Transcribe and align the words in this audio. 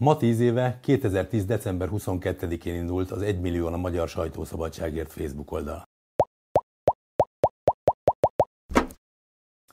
Ma 0.00 0.16
tíz 0.16 0.40
éve, 0.40 0.78
2010. 0.80 1.44
december 1.44 1.88
22-én 1.92 2.74
indult 2.74 3.10
az 3.10 3.22
1 3.22 3.40
millió 3.40 3.66
a 3.66 3.76
Magyar 3.76 4.08
Sajtószabadságért 4.08 5.12
Facebook 5.12 5.52
oldal. 5.52 5.82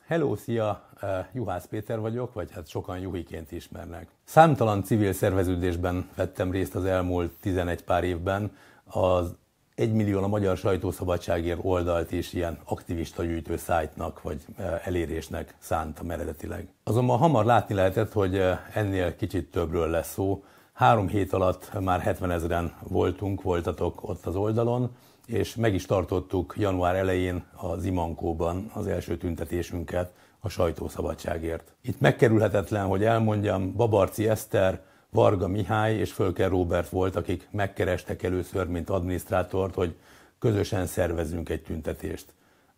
Hello, 0.06 0.36
szia! 0.36 0.90
Eh, 1.02 1.26
Juhász 1.34 1.68
Péter 1.68 2.00
vagyok, 2.00 2.34
vagy 2.34 2.52
hát 2.52 2.68
sokan 2.68 3.00
Juhiként 3.00 3.52
ismernek. 3.52 4.08
Számtalan 4.24 4.84
civil 4.84 5.14
szerveződésben 5.14 6.10
vettem 6.16 6.52
részt 6.52 6.76
az 6.76 6.86
elmúlt 6.86 7.32
11 7.40 7.84
pár 7.84 8.04
évben. 8.04 8.56
Az 8.84 9.36
1 9.76 9.94
millió 9.94 10.24
a 10.24 10.28
Magyar 10.28 10.58
Sajtószabadságért 10.58 11.60
oldalt 11.62 12.12
is 12.12 12.34
ilyen 12.34 12.58
aktivista 12.64 13.24
gyűjtő 13.24 13.58
szájtnak 13.58 14.22
vagy 14.22 14.42
eh, 14.58 14.88
elérésnek 14.88 15.56
szántam 15.60 16.12
eredetileg. 16.12 16.68
Azonban 16.84 17.18
hamar 17.18 17.46
látni 17.46 17.76
lehetett, 17.76 18.12
hogy 18.12 18.38
eh, 18.38 18.60
ennél 18.74 19.16
kicsit 19.16 19.52
többről 19.52 19.90
lesz 19.90 20.12
szó. 20.12 20.44
Három 20.74 21.08
hét 21.08 21.34
alatt 21.34 21.80
már 21.80 22.00
70 22.00 22.32
ezeren 22.32 22.74
voltunk, 22.88 23.42
voltatok 23.42 24.10
ott 24.10 24.26
az 24.26 24.36
oldalon, 24.36 24.96
és 25.26 25.56
meg 25.56 25.74
is 25.74 25.86
tartottuk 25.86 26.56
január 26.58 26.96
elején 26.96 27.44
az 27.56 27.86
Imankóban 27.86 28.72
az 28.74 28.88
első 28.88 29.18
tüntetésünket 29.18 30.14
a 30.40 30.50
sajtószabadságért. 30.50 31.74
Itt 31.82 32.00
megkerülhetetlen, 32.00 32.86
hogy 32.86 33.04
elmondjam, 33.04 33.74
Babarci 33.76 34.28
Eszter, 34.30 34.82
Varga 35.16 35.48
Mihály 35.48 35.96
és 35.96 36.12
Fölker 36.12 36.50
Robert 36.50 36.90
volt, 36.90 37.16
akik 37.16 37.48
megkerestek 37.52 38.24
először, 38.24 38.68
mint 38.68 38.90
adminisztrátort, 38.90 39.76
hogy 39.76 39.96
közösen 40.40 40.86
szervezünk 40.86 41.50
egy 41.50 41.62
tüntetést. 41.62 42.26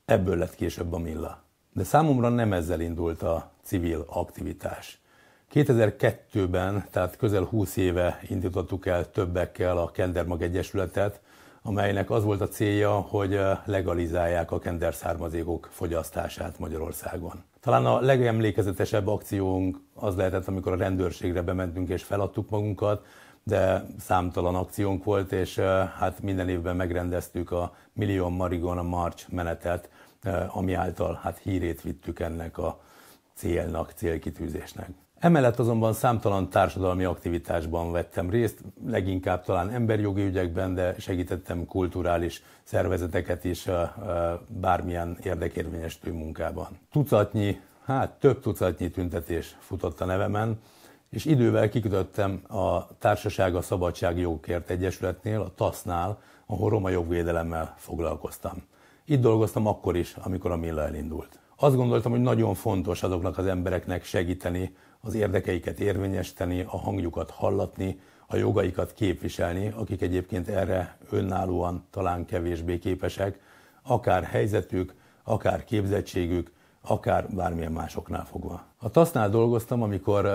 Ebből 0.06 0.38
lett 0.38 0.56
később 0.56 0.94
a 0.94 0.98
Milla. 0.98 1.42
De 1.74 1.84
számomra 1.84 2.30
nem 2.30 2.54
ezzel 2.54 2.80
indult 2.80 3.22
a 3.22 3.52
civil 3.64 4.06
aktivitás. 4.08 5.00
2002-ben, 5.54 6.86
tehát 6.92 7.18
közel 7.18 7.44
20 7.44 7.76
éve 7.76 8.20
indítottuk 8.28 8.86
el 8.86 9.12
többekkel 9.12 9.78
a 9.78 9.92
Kendermag 9.92 10.42
Egyesületet, 10.42 11.20
amelynek 11.62 12.10
az 12.10 12.24
volt 12.24 12.42
a 12.42 12.48
célja, 12.48 12.92
hogy 12.92 13.40
legalizálják 13.66 14.52
a 14.52 14.60
kender 14.60 14.94
származékok 14.94 15.70
fogyasztását 15.72 16.60
Magyarországon. 16.60 17.44
Talán 17.68 17.86
a 17.86 18.00
legemlékezetesebb 18.00 19.08
akciónk 19.08 19.80
az 19.94 20.16
lehetett, 20.16 20.48
amikor 20.48 20.72
a 20.72 20.76
rendőrségre 20.76 21.42
bementünk 21.42 21.90
és 21.90 22.04
feladtuk 22.04 22.50
magunkat, 22.50 23.06
de 23.44 23.86
számtalan 24.00 24.56
akciónk 24.56 25.04
volt, 25.04 25.32
és 25.32 25.58
hát 26.00 26.22
minden 26.22 26.50
évben 26.50 26.76
megrendeztük 26.76 27.52
a 27.52 27.76
Million 27.94 28.34
Marijuana 28.34 28.84
March 28.84 29.32
menetet, 29.32 29.90
ami 30.48 30.74
által 30.74 31.20
hát 31.24 31.38
hírét 31.38 31.82
vittük 31.82 32.20
ennek 32.20 32.58
a 32.58 32.80
célnak, 33.34 33.92
célkitűzésnek. 33.96 34.90
Emellett 35.20 35.60
azonban 35.60 35.94
számtalan 35.94 36.50
társadalmi 36.50 37.04
aktivitásban 37.04 37.92
vettem 37.92 38.30
részt, 38.30 38.62
leginkább 38.88 39.44
talán 39.44 39.70
emberjogi 39.70 40.26
ügyekben, 40.26 40.74
de 40.74 40.96
segítettem 41.00 41.66
kulturális 41.66 42.44
szervezeteket 42.64 43.44
is 43.44 43.68
bármilyen 44.48 45.18
érdekérvényesítő 45.24 46.12
munkában. 46.12 46.68
Tucatnyi, 46.92 47.60
hát 47.86 48.20
több 48.20 48.42
tucatnyi 48.42 48.90
tüntetés 48.90 49.58
futott 49.60 50.02
a 50.02 50.06
nevemen, 50.06 50.60
és 51.10 51.26
idővel 51.26 51.70
kikötöttem 51.70 52.42
a 52.48 52.98
Társaság 52.98 53.56
a 53.56 53.62
Szabadságjogokért 53.62 54.70
Egyesületnél, 54.70 55.42
a 55.42 55.54
TASZ-nál, 55.56 56.22
ahol 56.46 56.70
roma 56.70 56.90
jogvédelemmel 56.90 57.74
foglalkoztam. 57.78 58.64
Itt 59.06 59.22
dolgoztam 59.22 59.68
akkor 59.68 59.96
is, 59.96 60.16
amikor 60.24 60.52
a 60.52 60.58
Milla 60.58 60.82
elindult. 60.82 61.40
Azt 61.56 61.76
gondoltam, 61.76 62.12
hogy 62.12 62.22
nagyon 62.22 62.54
fontos 62.54 63.04
azoknak 63.04 63.38
az 63.38 63.46
embereknek 63.46 64.04
segíteni, 64.04 64.76
az 65.02 65.14
érdekeiket 65.14 65.80
érvényesíteni, 65.80 66.62
a 66.62 66.78
hangjukat 66.78 67.32
hallatni, 67.32 68.00
a 68.28 68.36
jogaikat 68.36 68.94
képviselni, 68.94 69.74
akik 69.76 70.02
egyébként 70.02 70.48
erre 70.48 70.98
önállóan 71.10 71.86
talán 71.92 72.26
kevésbé 72.26 72.78
képesek, 72.78 73.40
akár 73.84 74.24
helyzetük, 74.24 74.94
akár 75.24 75.64
képzettségük, 75.64 76.52
akár 76.82 77.30
bármilyen 77.30 77.72
másoknál 77.72 78.26
fogva. 78.26 78.66
A 78.78 78.90
TASZ-nál 78.90 79.30
dolgoztam, 79.30 79.82
amikor 79.82 80.30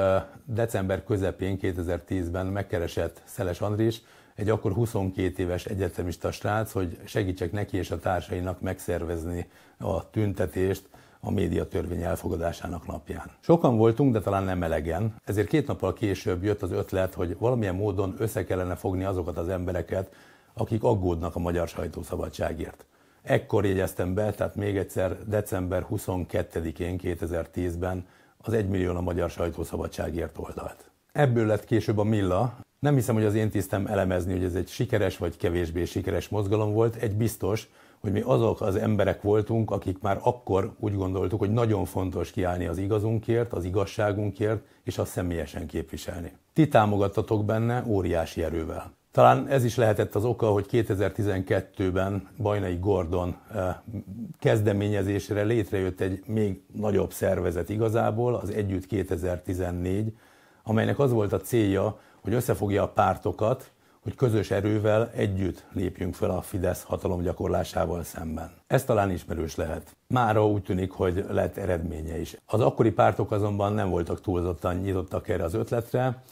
december 0.44 1.04
közepén 1.04 1.58
2010-ben 1.62 2.46
megkeresett 2.46 3.22
Szeles 3.24 3.60
Andris, 3.60 4.02
egy 4.34 4.48
akkor 4.48 4.72
22 4.72 5.42
éves 5.42 5.64
egyetemista 5.64 6.30
srác, 6.30 6.72
hogy 6.72 6.98
segítsek 7.04 7.52
neki 7.52 7.76
és 7.76 7.90
a 7.90 7.98
társainak 7.98 8.60
megszervezni 8.60 9.48
a 9.78 10.10
tüntetést 10.10 10.88
a 11.24 11.30
médiatörvény 11.30 12.02
elfogadásának 12.02 12.86
napján. 12.86 13.30
Sokan 13.40 13.76
voltunk, 13.76 14.12
de 14.12 14.20
talán 14.20 14.44
nem 14.44 14.62
elegen, 14.62 15.14
ezért 15.24 15.48
két 15.48 15.66
nappal 15.66 15.92
később 15.92 16.42
jött 16.44 16.62
az 16.62 16.70
ötlet, 16.70 17.14
hogy 17.14 17.36
valamilyen 17.38 17.74
módon 17.74 18.14
össze 18.18 18.44
kellene 18.44 18.74
fogni 18.74 19.04
azokat 19.04 19.38
az 19.38 19.48
embereket, 19.48 20.14
akik 20.54 20.82
aggódnak 20.82 21.36
a 21.36 21.38
magyar 21.38 21.68
sajtószabadságért. 21.68 22.84
Ekkor 23.22 23.66
jegyeztem 23.66 24.14
be, 24.14 24.30
tehát 24.30 24.54
még 24.54 24.76
egyszer 24.76 25.24
december 25.26 25.86
22-én 25.90 27.00
2010-ben 27.02 28.06
az 28.38 28.52
1 28.52 28.68
millió 28.68 28.94
a 28.94 29.00
magyar 29.00 29.30
sajtószabadságért 29.30 30.38
oldalt. 30.38 30.90
Ebből 31.12 31.46
lett 31.46 31.64
később 31.64 31.98
a 31.98 32.04
Milla. 32.04 32.54
Nem 32.78 32.94
hiszem, 32.94 33.14
hogy 33.14 33.24
az 33.24 33.34
én 33.34 33.50
tisztem 33.50 33.86
elemezni, 33.86 34.32
hogy 34.32 34.44
ez 34.44 34.54
egy 34.54 34.68
sikeres 34.68 35.16
vagy 35.16 35.36
kevésbé 35.36 35.84
sikeres 35.84 36.28
mozgalom 36.28 36.72
volt. 36.72 36.94
Egy 36.94 37.14
biztos, 37.14 37.68
hogy 38.02 38.12
mi 38.12 38.20
azok 38.20 38.60
az 38.60 38.76
emberek 38.76 39.22
voltunk, 39.22 39.70
akik 39.70 40.00
már 40.00 40.18
akkor 40.22 40.72
úgy 40.78 40.94
gondoltuk, 40.94 41.38
hogy 41.38 41.50
nagyon 41.50 41.84
fontos 41.84 42.30
kiállni 42.30 42.66
az 42.66 42.78
igazunkért, 42.78 43.52
az 43.52 43.64
igazságunkért, 43.64 44.64
és 44.84 44.98
azt 44.98 45.10
személyesen 45.10 45.66
képviselni. 45.66 46.32
Ti 46.52 46.68
támogattatok 46.68 47.44
benne 47.44 47.84
óriási 47.86 48.42
erővel. 48.42 48.92
Talán 49.12 49.48
ez 49.48 49.64
is 49.64 49.76
lehetett 49.76 50.14
az 50.14 50.24
oka, 50.24 50.46
hogy 50.46 50.66
2012-ben 50.70 52.28
Bajnai 52.38 52.76
Gordon 52.80 53.36
eh, 53.54 53.74
kezdeményezésére 54.38 55.42
létrejött 55.42 56.00
egy 56.00 56.22
még 56.26 56.62
nagyobb 56.74 57.12
szervezet 57.12 57.68
igazából, 57.68 58.34
az 58.34 58.50
Együtt 58.50 58.86
2014, 58.86 60.16
amelynek 60.62 60.98
az 60.98 61.12
volt 61.12 61.32
a 61.32 61.40
célja, 61.40 61.98
hogy 62.20 62.34
összefogja 62.34 62.82
a 62.82 62.88
pártokat, 62.88 63.71
hogy 64.02 64.14
közös 64.14 64.50
erővel 64.50 65.10
együtt 65.14 65.64
lépjünk 65.72 66.14
fel 66.14 66.30
a 66.30 66.40
Fidesz 66.40 66.82
hatalomgyakorlásával 66.82 68.02
szemben. 68.02 68.50
Ez 68.66 68.84
talán 68.84 69.10
ismerős 69.10 69.56
lehet. 69.56 69.96
Mára 70.06 70.46
úgy 70.46 70.62
tűnik, 70.62 70.90
hogy 70.90 71.24
lett 71.28 71.56
eredménye 71.56 72.20
is. 72.20 72.36
Az 72.46 72.60
akkori 72.60 72.90
pártok 72.90 73.32
azonban 73.32 73.72
nem 73.72 73.90
voltak 73.90 74.20
túlzottan 74.20 74.76
nyitottak 74.76 75.28
erre 75.28 75.44
az 75.44 75.54
ötletre, 75.54 76.22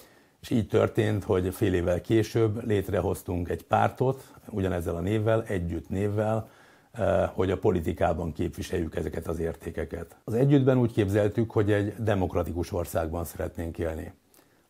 és 0.40 0.50
így 0.50 0.68
történt, 0.68 1.24
hogy 1.24 1.54
fél 1.54 1.74
évvel 1.74 2.00
később 2.00 2.66
létrehoztunk 2.66 3.48
egy 3.48 3.62
pártot, 3.62 4.32
ugyanezzel 4.48 4.96
a 4.96 5.00
névvel, 5.00 5.44
együtt 5.46 5.88
névvel, 5.88 6.48
eh, 6.92 7.30
hogy 7.34 7.50
a 7.50 7.58
politikában 7.58 8.32
képviseljük 8.32 8.96
ezeket 8.96 9.26
az 9.26 9.38
értékeket. 9.38 10.16
Az 10.24 10.34
együttben 10.34 10.78
úgy 10.78 10.92
képzeltük, 10.92 11.50
hogy 11.50 11.72
egy 11.72 11.94
demokratikus 11.98 12.72
országban 12.72 13.24
szeretnénk 13.24 13.78
élni 13.78 14.12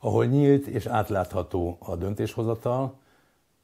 ahol 0.00 0.24
nyílt 0.24 0.66
és 0.66 0.86
átlátható 0.86 1.76
a 1.80 1.96
döntéshozatal, 1.96 2.94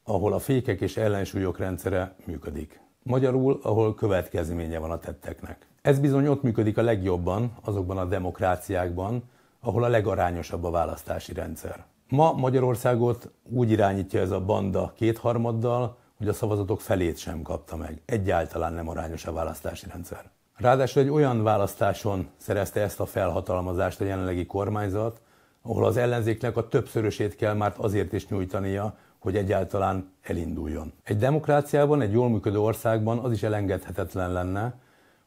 ahol 0.03 0.33
a 0.33 0.39
fékek 0.39 0.81
és 0.81 0.97
ellensúlyok 0.97 1.57
rendszere 1.57 2.15
működik. 2.25 2.81
Magyarul, 3.03 3.59
ahol 3.61 3.95
következménye 3.95 4.79
van 4.79 4.91
a 4.91 4.97
tetteknek. 4.97 5.67
Ez 5.81 5.99
bizony 5.99 6.27
ott 6.27 6.41
működik 6.41 6.77
a 6.77 6.81
legjobban 6.81 7.51
azokban 7.63 7.97
a 7.97 8.05
demokráciákban, 8.05 9.23
ahol 9.59 9.83
a 9.83 9.87
legarányosabb 9.87 10.63
a 10.63 10.69
választási 10.69 11.33
rendszer. 11.33 11.85
Ma 12.09 12.31
Magyarországot 12.31 13.31
úgy 13.43 13.71
irányítja 13.71 14.19
ez 14.19 14.31
a 14.31 14.45
banda 14.45 14.93
kétharmaddal, 14.95 15.97
hogy 16.17 16.27
a 16.27 16.33
szavazatok 16.33 16.81
felét 16.81 17.17
sem 17.17 17.41
kapta 17.41 17.75
meg. 17.75 18.01
Egyáltalán 18.05 18.73
nem 18.73 18.89
arányos 18.89 19.25
a 19.25 19.33
választási 19.33 19.85
rendszer. 19.89 20.29
Ráadásul 20.55 21.01
egy 21.01 21.09
olyan 21.09 21.43
választáson 21.43 22.27
szerezte 22.37 22.81
ezt 22.81 22.99
a 22.99 23.05
felhatalmazást 23.05 24.01
a 24.01 24.05
jelenlegi 24.05 24.45
kormányzat, 24.45 25.21
ahol 25.67 25.85
az 25.85 25.97
ellenzéknek 25.97 26.57
a 26.57 26.67
többszörösét 26.67 27.35
kell 27.35 27.53
már 27.53 27.73
azért 27.77 28.13
is 28.13 28.27
nyújtania, 28.27 28.97
hogy 29.19 29.35
egyáltalán 29.35 30.11
elinduljon. 30.21 30.93
Egy 31.03 31.17
demokráciában, 31.17 32.01
egy 32.01 32.11
jól 32.11 32.29
működő 32.29 32.59
országban 32.59 33.17
az 33.17 33.31
is 33.31 33.43
elengedhetetlen 33.43 34.31
lenne, 34.31 34.79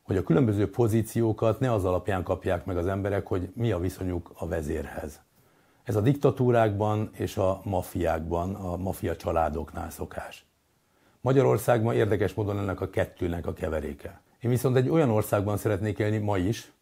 hogy 0.02 0.16
a 0.16 0.22
különböző 0.22 0.70
pozíciókat 0.70 1.60
ne 1.60 1.72
az 1.72 1.84
alapján 1.84 2.22
kapják 2.22 2.64
meg 2.64 2.76
az 2.76 2.86
emberek, 2.86 3.26
hogy 3.26 3.50
mi 3.54 3.72
a 3.72 3.78
viszonyuk 3.78 4.30
a 4.34 4.46
vezérhez. 4.46 5.20
Ez 5.84 5.96
a 5.96 6.00
diktatúrákban 6.00 7.10
és 7.12 7.36
a 7.36 7.60
mafiákban, 7.64 8.54
a 8.54 8.76
mafia 8.76 9.16
családoknál 9.16 9.90
szokás. 9.90 10.46
Magyarországban 11.20 11.94
érdekes 11.94 12.34
módon 12.34 12.58
ennek 12.58 12.80
a 12.80 12.90
kettőnek 12.90 13.46
a 13.46 13.52
keveréke. 13.52 14.20
Én 14.40 14.50
viszont 14.50 14.76
egy 14.76 14.88
olyan 14.88 15.10
országban 15.10 15.56
szeretnék 15.56 15.98
élni 15.98 16.18
ma 16.18 16.38
is, 16.38 16.72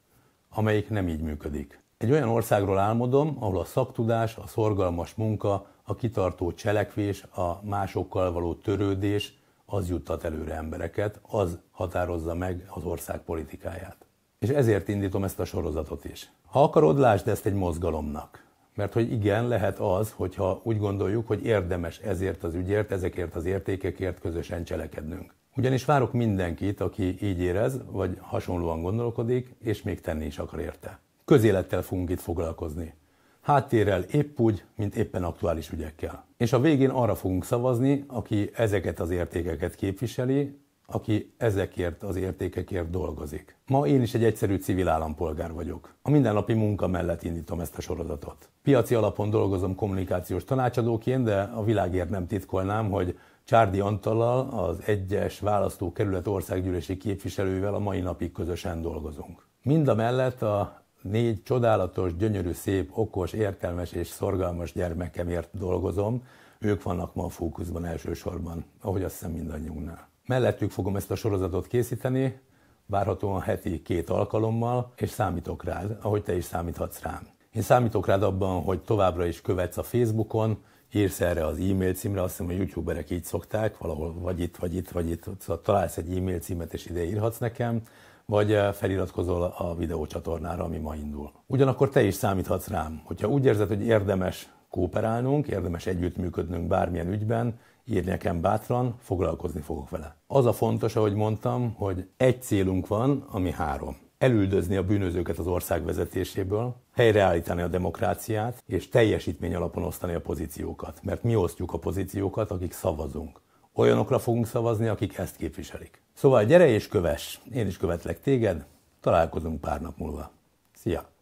amelyik 0.50 0.90
nem 0.90 1.08
így 1.08 1.20
működik. 1.20 1.80
Egy 1.98 2.10
olyan 2.10 2.28
országról 2.28 2.78
álmodom, 2.78 3.36
ahol 3.40 3.58
a 3.58 3.64
szaktudás, 3.64 4.36
a 4.36 4.46
szorgalmas 4.46 5.14
munka, 5.14 5.66
a 5.82 5.94
kitartó 5.94 6.52
cselekvés, 6.52 7.22
a 7.22 7.60
másokkal 7.62 8.32
való 8.32 8.54
törődés, 8.54 9.38
az 9.66 9.88
juttat 9.88 10.24
előre 10.24 10.54
embereket, 10.54 11.20
az 11.22 11.58
határozza 11.70 12.34
meg 12.34 12.66
az 12.70 12.84
ország 12.84 13.20
politikáját. 13.20 13.96
És 14.38 14.48
ezért 14.48 14.88
indítom 14.88 15.24
ezt 15.24 15.40
a 15.40 15.44
sorozatot 15.44 16.04
is. 16.04 16.30
Ha 16.46 16.62
akarod, 16.62 16.98
lásd 16.98 17.28
ezt 17.28 17.46
egy 17.46 17.54
mozgalomnak. 17.54 18.44
Mert 18.74 18.92
hogy 18.92 19.12
igen, 19.12 19.48
lehet 19.48 19.78
az, 19.78 20.12
hogyha 20.16 20.60
úgy 20.62 20.78
gondoljuk, 20.78 21.26
hogy 21.26 21.44
érdemes 21.44 21.98
ezért 21.98 22.44
az 22.44 22.54
ügyért, 22.54 22.90
ezekért 22.92 23.34
az 23.34 23.44
értékekért 23.44 24.20
közösen 24.20 24.64
cselekednünk. 24.64 25.34
Ugyanis 25.56 25.84
várok 25.84 26.12
mindenkit, 26.12 26.80
aki 26.80 27.26
így 27.26 27.40
érez, 27.40 27.80
vagy 27.90 28.18
hasonlóan 28.20 28.82
gondolkodik, 28.82 29.54
és 29.60 29.82
még 29.82 30.00
tenni 30.00 30.26
is 30.26 30.38
akar 30.38 30.60
érte. 30.60 30.98
Közélettel 31.28 31.82
fogunk 31.82 32.10
itt 32.10 32.20
foglalkozni. 32.20 32.94
Háttérrel 33.40 34.02
épp 34.02 34.38
úgy, 34.40 34.64
mint 34.76 34.96
éppen 34.96 35.24
aktuális 35.24 35.70
ügyekkel. 35.70 36.24
És 36.36 36.52
a 36.52 36.60
végén 36.60 36.90
arra 36.90 37.14
fogunk 37.14 37.44
szavazni, 37.44 38.04
aki 38.06 38.50
ezeket 38.54 39.00
az 39.00 39.10
értékeket 39.10 39.74
képviseli, 39.74 40.58
aki 40.86 41.34
ezekért 41.36 42.02
az 42.02 42.16
értékekért 42.16 42.90
dolgozik. 42.90 43.56
Ma 43.66 43.86
én 43.86 44.02
is 44.02 44.14
egy 44.14 44.24
egyszerű 44.24 44.56
civil 44.56 44.88
állampolgár 44.88 45.52
vagyok. 45.52 45.94
A 46.02 46.10
mindennapi 46.10 46.52
munka 46.52 46.86
mellett 46.86 47.22
indítom 47.22 47.60
ezt 47.60 47.78
a 47.78 47.80
sorozatot. 47.80 48.48
Piaci 48.62 48.94
alapon 48.94 49.30
dolgozom 49.30 49.74
kommunikációs 49.74 50.44
tanácsadóként, 50.44 51.24
de 51.24 51.40
a 51.40 51.64
világért 51.64 52.10
nem 52.10 52.26
titkolnám, 52.26 52.90
hogy 52.90 53.18
Csárdi 53.44 53.80
Antallal, 53.80 54.48
az 54.48 54.82
egyes 54.86 55.40
választókerület 55.40 56.26
országgyűlési 56.26 56.96
képviselővel 56.96 57.74
a 57.74 57.78
mai 57.78 58.00
napig 58.00 58.32
közösen 58.32 58.82
dolgozunk. 58.82 59.46
Mind 59.62 59.88
a 59.88 59.94
mellett 59.94 60.42
a 60.42 60.86
négy 61.10 61.42
csodálatos, 61.42 62.16
gyönyörű, 62.16 62.52
szép, 62.52 62.90
okos, 62.94 63.32
értelmes 63.32 63.92
és 63.92 64.06
szorgalmas 64.06 64.72
gyermekemért 64.72 65.48
dolgozom. 65.58 66.22
Ők 66.58 66.82
vannak 66.82 67.14
ma 67.14 67.24
a 67.24 67.28
fókuszban 67.28 67.84
elsősorban, 67.84 68.64
ahogy 68.80 69.02
azt 69.02 69.12
hiszem 69.12 69.30
mindannyiunknál. 69.30 70.08
Mellettük 70.26 70.70
fogom 70.70 70.96
ezt 70.96 71.10
a 71.10 71.16
sorozatot 71.16 71.66
készíteni, 71.66 72.40
várhatóan 72.86 73.40
heti 73.40 73.82
két 73.82 74.10
alkalommal, 74.10 74.92
és 74.96 75.10
számítok 75.10 75.64
rád, 75.64 75.98
ahogy 76.02 76.22
te 76.22 76.36
is 76.36 76.44
számíthatsz 76.44 77.02
rám. 77.02 77.28
Én 77.52 77.62
számítok 77.62 78.06
rád 78.06 78.22
abban, 78.22 78.62
hogy 78.62 78.80
továbbra 78.80 79.26
is 79.26 79.40
követsz 79.40 79.76
a 79.76 79.82
Facebookon, 79.82 80.58
írsz 80.92 81.20
erre 81.20 81.46
az 81.46 81.58
e-mail 81.58 81.94
címre, 81.94 82.22
azt 82.22 82.30
hiszem, 82.30 82.46
hogy 82.46 82.56
youtuberek 82.56 83.10
így 83.10 83.24
szokták, 83.24 83.78
valahol 83.78 84.14
vagy 84.14 84.40
itt, 84.40 84.56
vagy 84.56 84.74
itt, 84.74 84.88
vagy 84.88 85.10
itt, 85.10 85.24
szóval 85.38 85.62
találsz 85.62 85.96
egy 85.96 86.16
e-mail 86.16 86.38
címet, 86.38 86.72
és 86.74 86.86
ide 86.86 87.04
írhatsz 87.04 87.38
nekem, 87.38 87.82
vagy 88.30 88.52
eh, 88.52 88.72
feliratkozol 88.72 89.54
a 89.56 89.74
videócsatornára, 89.74 90.64
ami 90.64 90.78
ma 90.78 90.94
indul. 90.94 91.32
Ugyanakkor 91.46 91.88
te 91.88 92.02
is 92.02 92.14
számíthatsz 92.14 92.68
rám, 92.68 93.00
hogyha 93.04 93.28
úgy 93.28 93.44
érzed, 93.44 93.68
hogy 93.68 93.86
érdemes 93.86 94.48
kooperálnunk, 94.70 95.46
érdemes 95.46 95.86
együttműködnünk 95.86 96.66
bármilyen 96.66 97.12
ügyben, 97.12 97.58
írj 97.84 98.08
nekem 98.08 98.40
bátran, 98.40 98.94
foglalkozni 98.98 99.60
fogok 99.60 99.90
vele. 99.90 100.16
Az 100.26 100.46
a 100.46 100.52
fontos, 100.52 100.96
ahogy 100.96 101.14
mondtam, 101.14 101.74
hogy 101.74 102.08
egy 102.16 102.42
célunk 102.42 102.86
van, 102.86 103.24
ami 103.30 103.50
három. 103.50 103.96
Elüldözni 104.18 104.76
a 104.76 104.84
bűnözőket 104.84 105.38
az 105.38 105.46
ország 105.46 105.84
vezetéséből, 105.84 106.74
helyreállítani 106.94 107.62
a 107.62 107.68
demokráciát, 107.68 108.62
és 108.66 108.88
teljesítmény 108.88 109.54
alapon 109.54 109.82
osztani 109.82 110.14
a 110.14 110.20
pozíciókat. 110.20 111.00
Mert 111.02 111.22
mi 111.22 111.36
osztjuk 111.36 111.72
a 111.72 111.78
pozíciókat, 111.78 112.50
akik 112.50 112.72
szavazunk. 112.72 113.40
Olyanokra 113.78 114.18
fogunk 114.18 114.46
szavazni, 114.46 114.86
akik 114.86 115.18
ezt 115.18 115.36
képviselik. 115.36 116.02
Szóval 116.14 116.44
gyere 116.44 116.66
és 116.66 116.88
kövess, 116.88 117.38
én 117.52 117.66
is 117.66 117.76
követlek 117.76 118.20
téged, 118.20 118.66
találkozunk 119.00 119.60
pár 119.60 119.80
nap 119.80 119.98
múlva. 119.98 120.30
Szia! 120.74 121.17